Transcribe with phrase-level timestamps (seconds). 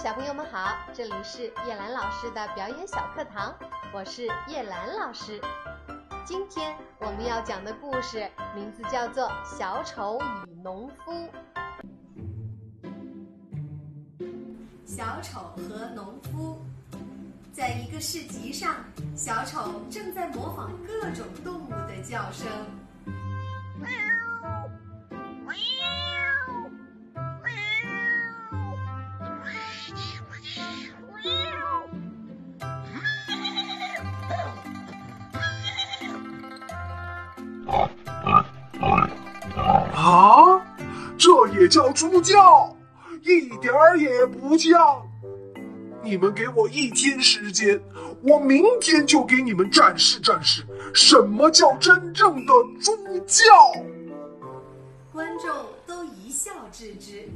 [0.00, 3.52] 小朋友们好，这里是叶兰老师的表演小课堂，
[3.92, 5.40] 我是叶兰老师。
[6.24, 9.24] 今天我们要讲的故事名字叫做
[9.58, 11.12] 《小丑与农夫》。
[14.86, 16.60] 小丑和农夫，
[17.52, 18.76] 在一个市集上，
[19.16, 22.46] 小丑正在模仿各种动物的叫声。
[41.52, 42.76] 也叫猪叫，
[43.22, 45.02] 一点儿也不像。
[46.02, 47.80] 你们给我一天时间，
[48.22, 53.44] 我明天就给你们展示展示什么叫真正的猪叫。
[55.12, 55.48] 观众
[55.86, 57.28] 都一笑置之。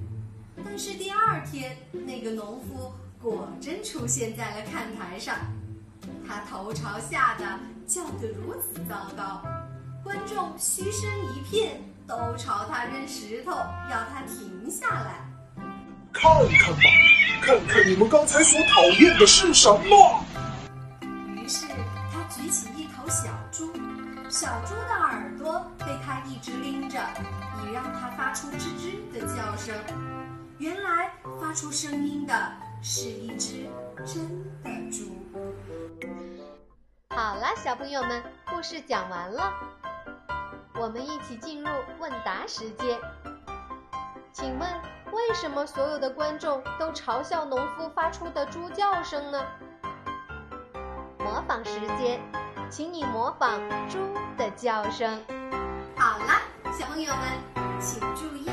[0.64, 5.36] 但是第二天，那个农夫果真出现在了看台上，
[6.26, 7.44] 他头朝下的
[7.86, 9.42] 叫得如此糟糕，
[10.04, 11.82] 观众嘘声一片。
[12.12, 13.52] 都朝他扔石头，
[13.90, 15.14] 要他停下来。
[16.12, 16.82] 看看吧，
[17.40, 20.22] 看看你们刚才所讨厌的是什么。
[21.34, 21.66] 于是
[22.12, 23.72] 他举起一头小猪，
[24.28, 26.98] 小猪的耳朵被他一直拎着，
[27.64, 29.74] 以让它发出吱吱的叫声。
[30.58, 31.10] 原来
[31.40, 33.66] 发出声音的是一只
[34.04, 34.28] 真
[34.62, 35.16] 的猪。
[37.08, 39.50] 好了，小朋友们，故事讲完了。
[40.82, 42.98] 我们一起进入问答时间。
[44.32, 44.68] 请问，
[45.12, 49.40] 为什么所有的观众都嘲笑农夫发出的猪叫声呢？
[51.20, 52.20] 模仿时间，
[52.68, 53.96] 请你模仿猪
[54.36, 55.24] 的叫声。
[55.96, 56.42] 好了，
[56.76, 58.50] 小朋友们，请注意，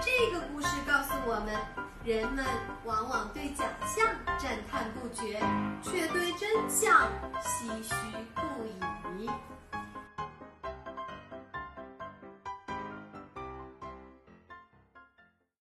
[0.00, 1.54] 这个故事告诉我们：
[2.02, 2.44] 人们
[2.84, 4.04] 往往对假象
[4.36, 5.38] 赞叹不绝，
[5.80, 7.06] 却对真相
[7.40, 7.94] 唏嘘。